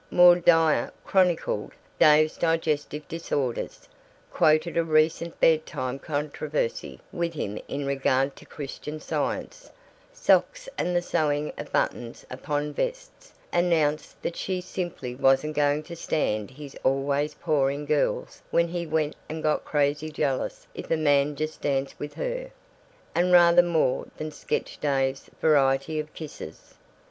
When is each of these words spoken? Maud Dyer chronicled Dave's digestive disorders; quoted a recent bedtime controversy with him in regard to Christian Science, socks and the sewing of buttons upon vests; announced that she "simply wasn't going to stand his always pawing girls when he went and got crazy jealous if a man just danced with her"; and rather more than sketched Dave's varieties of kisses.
Maud 0.09 0.43
Dyer 0.43 0.91
chronicled 1.05 1.73
Dave's 1.99 2.35
digestive 2.35 3.07
disorders; 3.07 3.87
quoted 4.33 4.75
a 4.75 4.83
recent 4.83 5.39
bedtime 5.39 5.99
controversy 5.99 6.99
with 7.11 7.35
him 7.35 7.59
in 7.67 7.85
regard 7.85 8.35
to 8.37 8.43
Christian 8.47 8.99
Science, 8.99 9.69
socks 10.11 10.67
and 10.75 10.95
the 10.95 11.03
sewing 11.03 11.53
of 11.55 11.71
buttons 11.71 12.25
upon 12.31 12.73
vests; 12.73 13.31
announced 13.53 14.19
that 14.23 14.35
she 14.35 14.59
"simply 14.59 15.13
wasn't 15.13 15.55
going 15.55 15.83
to 15.83 15.95
stand 15.95 16.49
his 16.49 16.75
always 16.83 17.35
pawing 17.35 17.85
girls 17.85 18.41
when 18.49 18.69
he 18.69 18.87
went 18.87 19.15
and 19.29 19.43
got 19.43 19.63
crazy 19.65 20.09
jealous 20.09 20.65
if 20.73 20.89
a 20.89 20.97
man 20.97 21.35
just 21.35 21.61
danced 21.61 21.99
with 21.99 22.15
her"; 22.15 22.49
and 23.13 23.31
rather 23.31 23.61
more 23.61 24.07
than 24.17 24.31
sketched 24.31 24.81
Dave's 24.81 25.29
varieties 25.39 25.99
of 26.01 26.11
kisses. 26.15 26.73